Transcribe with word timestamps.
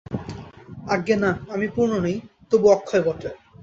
আজ্ঞে 0.87 1.15
না, 1.15 1.31
আমি 1.49 1.67
পূর্ণ 1.75 1.93
নই, 2.05 2.15
তবু 2.51 2.67
অক্ষয় 2.69 3.03
বটে। 3.05 3.29